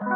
[0.00, 0.06] ハ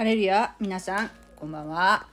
[0.00, 2.06] レルヤ皆さんこんばんは、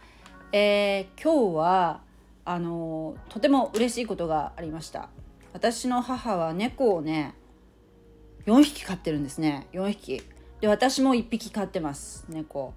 [0.51, 2.01] えー、今日は
[2.43, 5.07] あのとても嬉しいことがありました。
[5.53, 7.33] 私の母は猫をね
[8.45, 9.67] 4匹飼ってるんですね。
[9.71, 10.21] 4匹。
[10.59, 12.73] で私も1匹飼ってます猫。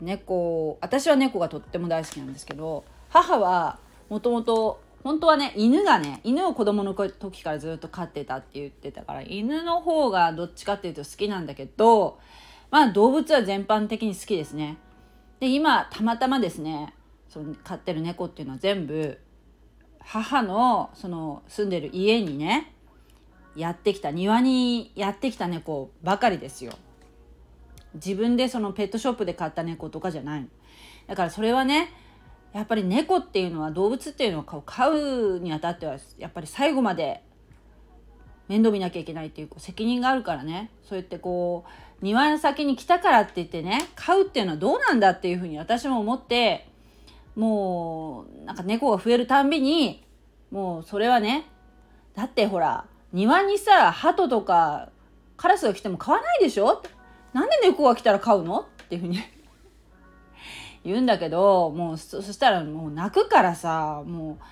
[0.00, 12.18] 猫私は猫がとっても大好きなんですけど母はもともと本当はね犬がね犬を子供の時からずっと飼ってたって言ってたから犬の方がどっちかっていうと好きなんだけど
[12.70, 14.78] まあ動物は全般的に好きですね。
[15.38, 16.94] で今たまたまですね
[17.28, 19.18] その飼ってる猫っていうのは全部
[20.00, 22.72] 母のその住んでる家にね
[23.54, 26.72] やってきた庭にやってきた猫ばかりですよ。
[27.94, 30.46] 自分でそのペットショップで買った猫とかじゃない
[31.06, 31.88] だからそれはね
[32.56, 37.22] やっぱり猫っていうのは動物っていうのは飼うにあたってはやっぱり最後まで
[38.48, 40.70] 面倒見なきゃいけないっていう責任があるからね。
[40.82, 46.66] そうやってこう庭の先に来たからって言ってね飼うっていうのはどうなんだっていうふうに私も思って
[47.34, 50.02] もうなんか猫が増えるたんびに
[50.50, 51.46] もうそれはね
[52.14, 54.88] だってほら庭にさ鳩とか
[55.36, 56.82] カラスが来ても飼わないでしょ？
[57.34, 58.60] なんで猫が来たら飼うの？
[58.60, 59.18] っていうふうに
[60.86, 64.44] 言うんだけどもうそしたらもう泣くからさもう。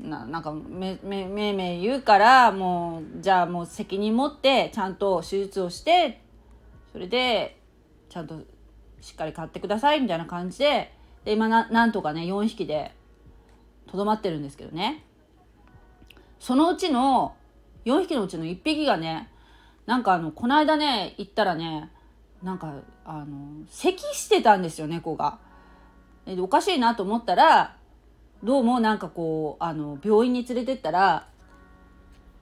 [0.00, 6.20] ななんかめめめめ言うからもうじゃあもう責任持ってちゃんと手術をして
[6.92, 7.60] それで
[8.08, 8.40] ちゃんと
[9.00, 10.92] しっかり買ってくださいみたいな感じで
[11.24, 12.92] で今ななんとかね4匹で
[13.86, 15.04] とどまってるんですけどね
[16.40, 17.36] そのうちの
[17.84, 19.30] 4匹のうちの1匹がね
[19.86, 21.90] なんかあのこの間ね行ったらね
[22.42, 25.38] なんかあの咳してたんですよ猫が。
[26.26, 27.76] でおかしいなと思ったら
[28.42, 31.28] どうもなんかこうあの病院に連れてったら、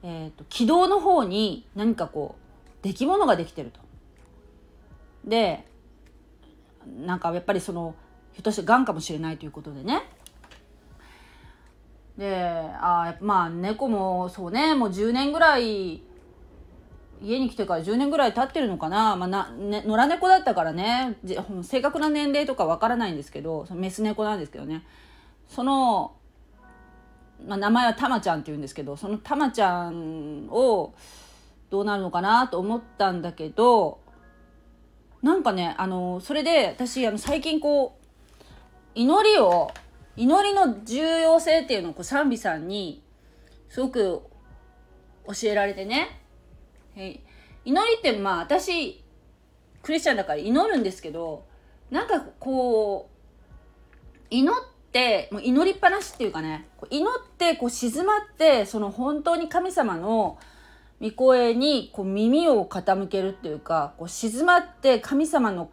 [0.02, 3.80] えーと、気道の方に何かこう出来物ができてると。
[5.24, 5.64] で
[7.04, 7.94] なんかやっぱりその
[8.32, 10.02] ひょっとしてがんかもしれないということでね
[12.18, 12.34] で
[12.80, 16.02] あまあ猫もそうねもう10年ぐらい
[17.22, 21.16] 家に来てから10年ぐらい経ってるのかな,、まあなね、野良猫だったからね。
[21.62, 24.84] 正確な年齢とかわからないんですけどそのメス猫なんですけどね。
[25.48, 26.14] その、
[27.46, 30.94] まあ、名前はたまちゃんって言うんですけどそのたまちゃんを
[31.70, 34.00] どうなるのかなと思ったんだけど
[35.22, 38.02] なんかねあのそれで私あの最近こう
[38.94, 39.70] 祈りを
[40.16, 43.02] 祈りの重要性っていうのをこう賛美さんに
[43.68, 44.22] すごく
[45.26, 46.21] 教えられてね。
[46.96, 47.20] はい
[47.64, 49.02] 祈りってまあ私
[49.82, 51.44] クリスチャンだから祈るんですけど
[51.90, 54.54] なんかこう祈っ
[54.92, 60.38] てもう祈りっぱなしっていうかね祈ってこう静まってその本当に神様の
[61.00, 65.70] 御声にこう耳を傾けるっていうかこう静まって神様の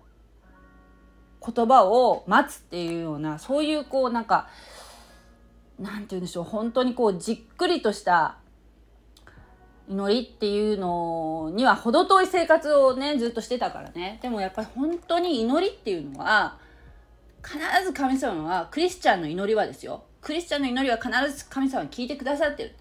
[1.46, 4.50] 言葉を待つっていうようなそういうこうなんか
[5.80, 8.38] なんて言うんでしょう本当にこうじっくりとした
[9.90, 14.20] 祈りっていうのには程遠い生活をねずっとしてたからね。
[14.22, 16.58] でもやっぱり本当に祈りっていうのは
[17.44, 20.04] 必ず神様はクリスチャンの祈りはですよ。
[20.22, 22.76] クリスチャンの祈りは必ず神様に聞いてくださってる。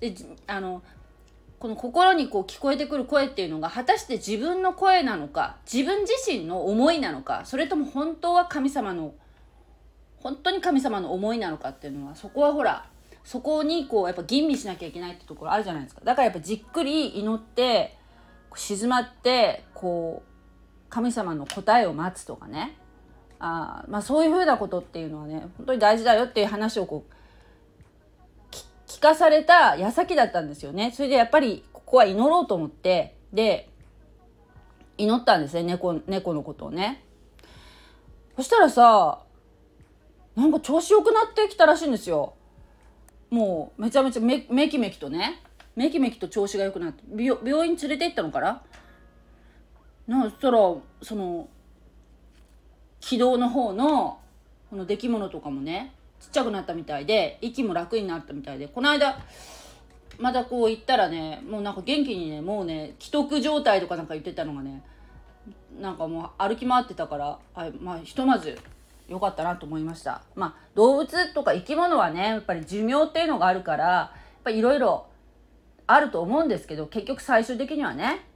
[0.00, 0.14] で
[0.46, 0.82] あの
[1.58, 9.12] この心にこう聞こえてくる声っていうのが果たして自分の声なのか自分自身の思いなのかそれとも本当は神様の
[10.20, 12.86] 本当に神様の思いなのかっていうのはそこはほら
[13.28, 16.00] そこにこうやっぱ吟味しなきゃいけないってところあるじゃないですか。
[16.02, 17.94] だからやっぱじっくり祈って
[18.54, 22.78] 静まってこう神様の答えを待つとかね。
[23.38, 28.54] あまあそういうふうなことっていうのはね本当に大事だよっていう話をこう
[28.86, 30.92] 聞かされた矢先だったんですよね。
[30.92, 33.68] それでやっぱりここは祈ろうと思ってで
[34.96, 35.64] 祈ったんですね。
[35.64, 37.04] 猫猫のことをね。
[38.36, 39.20] そしたらさ
[40.34, 42.32] なんか調子良くなってきたらしいんですよ。
[43.30, 45.42] もうめちゃめちゃめめきめきとね
[45.76, 48.62] めきめきと調子が良くなって病院連れて行ったのかな？
[50.06, 50.58] なそしたら
[51.02, 51.48] その
[53.00, 54.18] 気道の方の
[54.70, 59.18] この出来物とかもねちっちゃくなったみたいで息も楽になったみたいでこの間
[60.18, 64.82] またこう行ったらねもうなんか元気にねもうね既得状態とかなんか言ってたのがね
[65.80, 68.58] なんかもう歩き回ってたからあまあひとまず
[69.08, 70.22] 良かったなと思いました。
[70.34, 75.06] まあ、動物とか生き物はね、やっぱり寿命っていうのがあるから、やっぱいろいろ
[75.86, 78.26] あると思うんですけど、結局最終的にはね、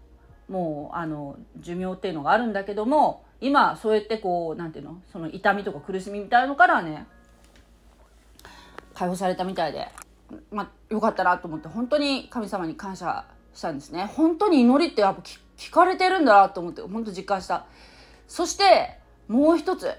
[0.48, 7.06] もう、あの、寿命っていうのがあるんだけども、今、そうやってこう、なんていうの、その痛みとか苦しみみたいのからね、
[8.94, 9.88] 解放されたみたいで、
[10.50, 13.24] まあ、よかったなと思って本当に神様に感謝
[13.54, 15.22] したんですね本当に祈りってやっぱ
[15.56, 17.66] 聞かれてるんだなと思って本当実感した
[18.28, 18.98] そして
[19.28, 19.92] もう一つ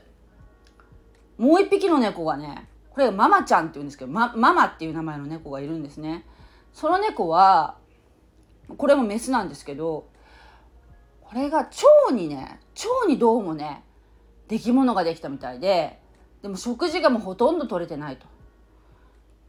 [1.44, 6.26] もう一匹の猫がねこれママちゃんって言うんですけど、ま、ママっていう名前の猫がいるんですね。
[6.72, 7.76] その猫は
[8.78, 10.08] これもメスなんですけど
[11.22, 12.60] これが腸にね
[13.02, 13.84] 腸にどうもね
[14.48, 16.00] 出来物ができたみたいで
[16.42, 18.26] でも食事がもうほとんど取れてないと。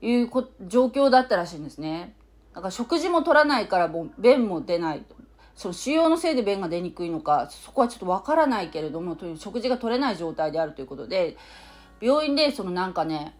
[0.02, 0.30] いう
[0.66, 2.14] 状況だったらしいんですね。
[2.54, 5.04] だから食事も取らないからもう便も出ない。
[5.54, 11.36] その腫瘍のせいで便が出にくいのかそこはちょっとわからないけれどもという食事が取れない状態であるということで
[12.00, 13.34] 病院でそのなんかね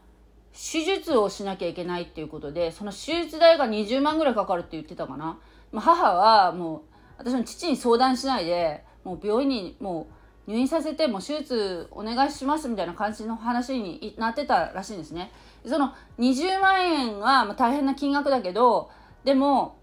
[0.52, 5.38] 手術をしなきゃいけないっていうことでその手術代が20万ぐらいかかるって言ってたかな、
[5.72, 6.80] ま、母はもう
[7.18, 10.06] 私の父に相談しないでもう病院にも
[10.46, 15.32] う入院させても手術お願いしますみたいな感じの話になってたらしいんですね。
[15.66, 18.90] その20万円は大変な金額だけど
[19.24, 19.78] でも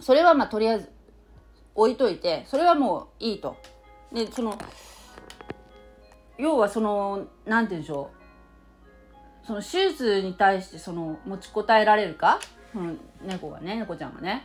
[0.00, 0.90] それはまあとりあえず
[1.76, 3.56] 置いといてそれはもういいと。
[4.12, 4.58] でその
[6.40, 8.10] 要はその何て言うんでしょ
[9.44, 9.46] う。
[9.46, 12.38] その手術に対してその持ちこたえられるか、
[12.74, 14.44] うん、猫がね猫ちゃんがね、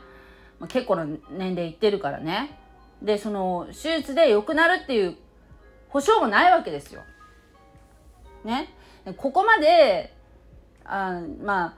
[0.60, 2.58] まあ、結構な年齢いってるからね。
[3.02, 5.18] でその手術で良くなるっていう
[5.90, 7.02] 保証もないわけですよ。
[8.44, 8.74] ね？
[9.18, 10.16] ここまで
[10.84, 11.78] あま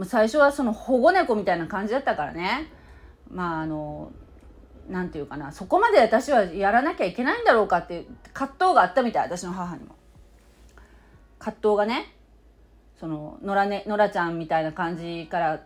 [0.00, 2.70] あ最初はその保護猫みたいな感じだったからね。
[3.30, 4.12] まああの
[4.88, 9.94] 何て言うかなそこまで私はやらなきゃいけないんだろうかっていう葛藤があったみたい私の母にも。
[11.38, 12.12] 葛藤がね
[12.98, 15.62] その野良,、ね、野良ちゃんみたいな感じから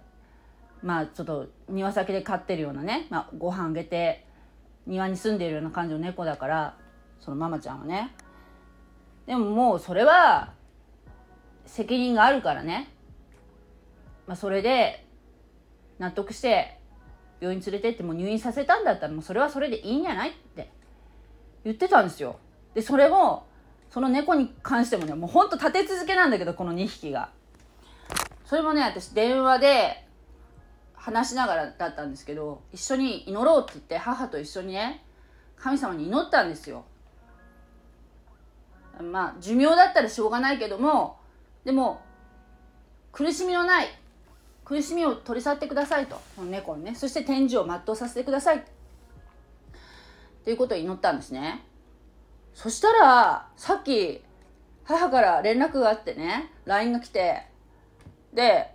[0.83, 4.27] まあちょっと庭先で飼ってるようなね、まあ、ご飯あげて
[4.87, 6.77] 庭に住んでいるような感じの猫だから
[7.21, 8.15] そのママちゃんはね
[9.27, 10.53] でももうそれは
[11.65, 12.93] 責任があるからね、
[14.27, 15.07] まあ、それで
[15.99, 16.79] 納得して
[17.43, 20.71] 病院連れてっても入院させたんだったらもうそれはそれでいいんじゃないって
[21.65, 22.37] 言ってたんですよ。
[22.73, 23.47] でそれも
[23.91, 27.31] その猫に関してもねもうほんと立て続けなんだけどこの2匹が。
[28.45, 30.07] それもね私電話で
[30.95, 35.03] 話しながらだったんですけど一緒に祈ろうって言って母と一緒にね
[35.57, 36.85] 神様に祈ったんですよ。
[39.01, 41.19] まあ寿命だったらしょうがないけども
[41.65, 42.03] でも
[43.11, 43.89] 苦しみのない
[44.65, 46.21] 苦しみを取り去ってくださいと。
[46.39, 46.95] 猫にね。
[46.95, 48.65] そして天寿を全うさせてください。
[50.45, 51.65] ということを祈ったんですね。
[52.55, 54.23] そしたらさっき
[54.85, 57.47] 母から連絡があってね LINE が来て
[58.35, 58.69] で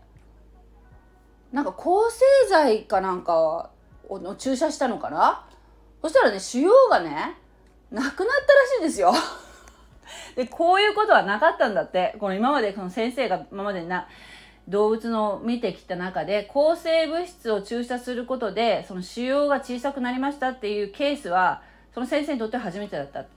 [1.51, 3.71] なんか抗生剤かなんか
[4.09, 5.45] を注射したのかな？
[6.01, 7.35] そしたらね腫瘍がね
[7.91, 9.13] なくなったらしいんですよ。
[10.35, 12.15] でこういうことはなかったんだって。
[12.19, 14.07] この今までこの先生が今までな
[14.67, 21.61] 動物の見てきた中で抗生物質を注射することでその腫瘍が小さくなりましたっていうケースは
[21.93, 23.27] その先生にとって初めてだったっ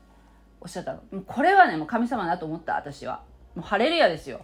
[0.60, 0.98] おっしゃったの。
[1.10, 3.22] もうこれはねもう神様だと思った私は。
[3.54, 4.42] もうハレルヤですよ。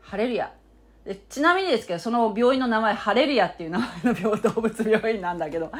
[0.00, 0.52] ハレルヤ。
[1.04, 5.72] でちなみにですけどその病院の名前ハレルヤっていう名前の病動物病院なんだけど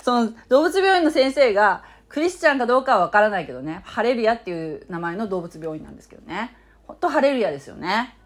[0.00, 6.56] その動物病院の先生がクリスチャンかどうかは分からないけどねハレルヤっていう名前の動物病院なんですけどね。
[6.86, 8.16] ほんとハレルヤですよね。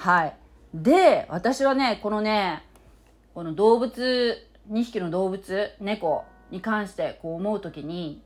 [0.00, 0.36] はい
[0.72, 2.62] で私はねこのね
[3.34, 4.34] この動物
[4.72, 8.22] 2匹の動物猫に関してこう思う時に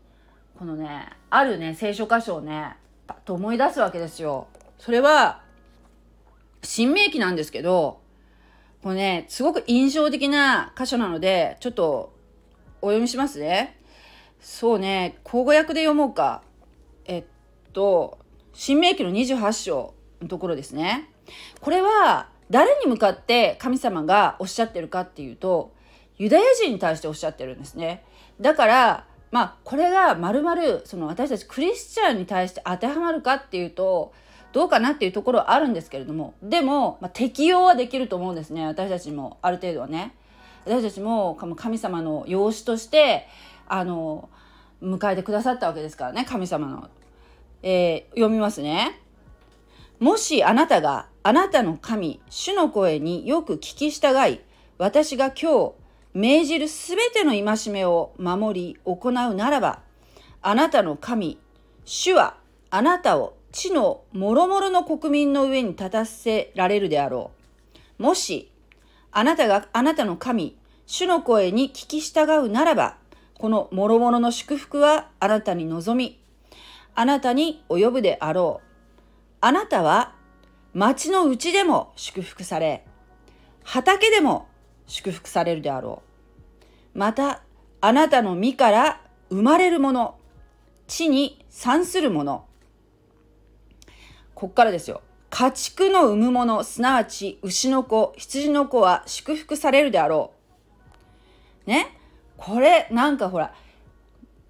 [0.57, 2.77] このねあるね聖書箇所をね
[3.09, 4.47] パッと思い出すわけですよ。
[4.79, 5.43] それは
[6.63, 8.01] 新明記なんですけど
[8.81, 12.13] これねすごく印象的な箇所なのでちょっと
[12.83, 13.81] お読みしますね。
[14.39, 16.43] そうね口語訳で読もうか。
[17.07, 17.25] えっ
[17.73, 18.17] と
[18.53, 21.11] 新明記の28章のところですね。
[21.61, 25.73] これは誰に向かって神様がおっしゃってるかっていうと
[26.19, 28.05] ユダヤ人に対しておっしゃってるんですね。
[28.41, 34.13] だからまあこれがまるまるその私たちクリスチャンに対して当てはまるかっていうと
[34.53, 40.15] どうかなっていうところはあるんですけれどもでも、まあ、適用はできると思うんですね私たちもある程度はね。
[40.65, 43.27] 私たちも神様の養子として
[43.67, 44.31] あの
[44.83, 46.89] 迎えてくださったわけですからね神様の。
[47.67, 49.01] えー、読みますね。
[50.01, 54.41] もしあなたがあなたの神、主の声によく聞き従い、
[54.77, 55.73] 私が今日
[56.13, 59.81] 命じるすべての戒めを守り行うならば、
[60.43, 61.39] あなたの神、
[61.85, 62.37] 主は
[62.71, 67.31] あなたを地のもろもろの国民の上に立たせられるであろ
[67.99, 68.03] う。
[68.03, 68.51] もし、
[69.13, 72.97] あなたがあなたの神、主の声に聞き従うならば、
[73.39, 76.21] このもろもろの祝福はあなたに望み、
[76.95, 78.74] あなたに及ぶであろう。
[79.45, 80.15] あなたは
[80.73, 82.87] 町のうちでも祝福され、
[83.63, 84.49] 畑でも
[84.87, 86.03] 祝福されるであろ
[86.95, 86.99] う。
[86.99, 87.43] また、
[87.83, 90.17] あなたの身から生まれるもの、
[90.87, 92.47] 地に産するもの。
[94.35, 95.03] こっからですよ。
[95.29, 100.33] 家畜の産むもの、すなわち牛の子、羊の子は祝福されるであろ
[101.67, 101.69] う。
[101.69, 101.99] ね？
[102.39, 103.53] これ、なんかほら、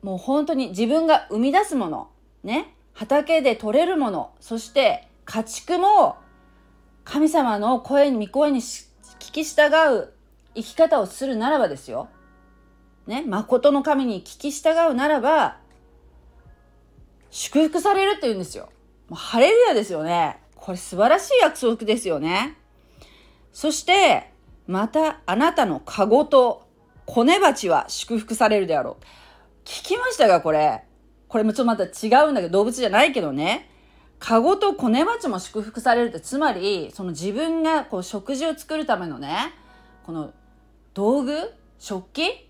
[0.03, 2.11] もう本当に自分が生み出すもの、
[2.45, 2.74] ね？
[2.95, 6.17] 畑で取れるもの、そして家畜も
[7.05, 8.87] 神様の声に、御声に聞
[9.19, 10.13] き従う
[10.55, 12.09] 生き方をするならばですよ。
[13.07, 13.23] ね。
[13.27, 15.59] 誠の神に聞き従うならば、
[17.31, 18.71] 祝福されるって言うんですよ。
[19.09, 20.41] もうハレルヤですよね。
[20.55, 22.57] これ素晴らしい約束ですよね。
[23.53, 24.33] そして、
[24.67, 26.67] またあなたのカゴと
[27.05, 29.05] 子ネバチは祝福されるであろう。
[29.65, 30.85] 聞きましたが、これ？
[31.35, 33.69] これもちょっとまた違うんだけど、動物じゃないけどね。
[34.21, 39.53] カゴと子ネバチも祝福されるって、つまり、その自分がこう食事を作るためのね、
[40.05, 40.33] この
[40.95, 42.49] 道具食器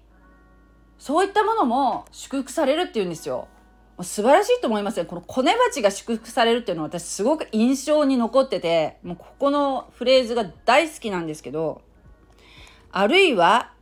[0.99, 3.49] そういったものも祝福されるっていうんですよ。
[4.03, 5.07] 素晴らしいと思いますよ。
[5.07, 11.81] このコネバチが祝福されるっていうのは私すごく印象に残ってて、もうここのフレーズが大好きなんですけど、
[12.93, 13.73] あるいは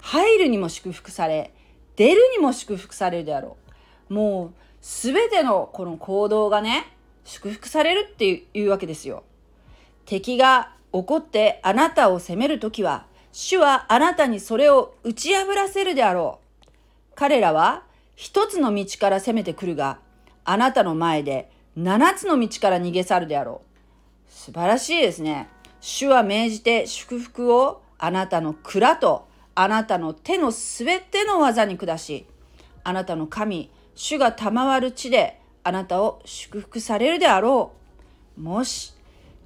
[0.00, 1.52] 入るにも祝福され、
[1.96, 3.65] 出るにも祝福されるであろう。
[4.08, 6.92] もう全てのこの行動がね、
[7.24, 9.24] 祝福されるっていうわけですよ。
[10.04, 16.66] 敵が怒ってあなたを責めるときは、主はあなたにそれを打ち破らせるであろう。
[17.14, 17.82] 彼らは
[18.14, 19.98] 一つの道から攻めてくるが、
[20.44, 24.32] あなたの前で七つの道から逃げ去るであろう。
[24.32, 25.48] 素晴らしいですね。
[25.80, 32.26] 主は命じて祝福をあなたの蔵とあなたの手のすべての技に下し、
[32.84, 37.72] あなたの神、主が賜る地であなたを祝福されるであろ
[38.38, 38.40] う。
[38.40, 38.92] もし、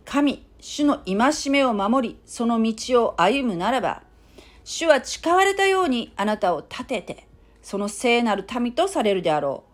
[0.05, 4.03] 神、主の戒めを守り、その道を歩むならば、
[4.65, 7.27] 主は誓われたようにあなたを立てて、
[7.63, 9.65] その聖なる民とされるであろ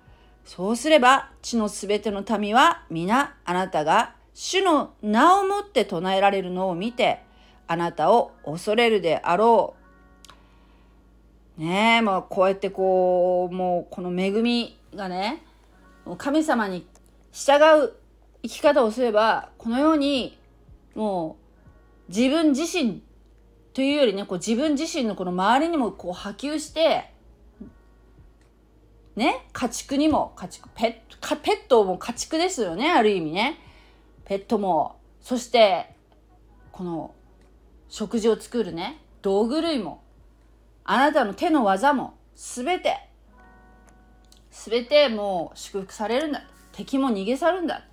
[0.45, 0.49] う。
[0.49, 7.23] そうすれば、地のすべての民は皆あなたが主の名をもって唱えられるのを見て、
[7.67, 9.86] あなたを恐れるであろう。
[11.57, 15.43] ねえ、まあこうやってこう、もうこの恵みがね、
[16.19, 16.87] 神様に
[17.33, 17.93] 従う
[18.43, 20.39] 生き方をすれば、このように、
[20.95, 21.37] も
[22.09, 23.03] う自分自身
[23.73, 27.11] というよりね、こう自分自身のこの周りにもこう波及して、
[29.17, 33.59] ね、家畜にも、家畜、ペット、ペットも家畜ですよね、ある意味ね。
[34.27, 35.95] ペットも、そして、
[36.71, 37.15] この、
[37.89, 40.03] 食事を作るね、道具類も、
[40.89, 42.97] あなたの手の技も、すべて、
[44.51, 46.43] すべてもう祝福されるんだ。
[46.73, 47.85] 敵も逃げ去るんだ。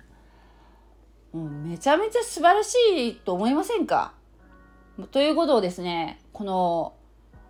[1.32, 2.76] もうめちゃめちゃ素晴らし
[3.08, 4.12] いと思いませんか？
[5.10, 6.94] ということをですね、この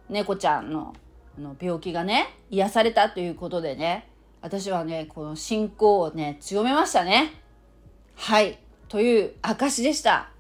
[0.08, 0.94] 猫ちゃんの
[1.38, 4.08] の病気がね癒されたということでね
[4.40, 7.32] 私はねこの信仰をね強めましたね。
[8.16, 8.58] はい。
[8.88, 10.30] という証でした。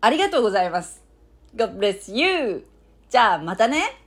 [0.00, 1.02] ありがとうございます。
[1.56, 2.71] God bless you!
[3.12, 4.01] じゃあまたね。